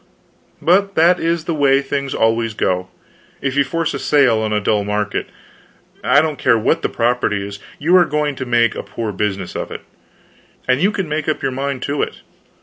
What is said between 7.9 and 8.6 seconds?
are going to